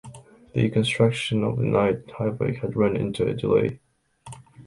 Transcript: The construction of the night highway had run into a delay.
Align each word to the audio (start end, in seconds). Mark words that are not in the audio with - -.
The 0.55 0.67
construction 0.71 1.43
of 1.43 1.57
the 1.57 1.63
night 1.65 2.09
highway 2.17 2.55
had 2.55 2.75
run 2.75 2.95
into 2.97 3.27
a 3.27 3.35
delay. 3.35 3.79